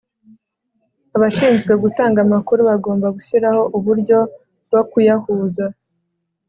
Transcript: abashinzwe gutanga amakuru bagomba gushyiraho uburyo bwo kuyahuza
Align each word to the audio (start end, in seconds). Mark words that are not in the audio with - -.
abashinzwe 1.15 1.73
gutanga 1.83 2.17
amakuru 2.25 2.59
bagomba 2.69 3.07
gushyiraho 3.15 3.61
uburyo 3.77 4.19
bwo 4.65 4.81
kuyahuza 4.91 5.65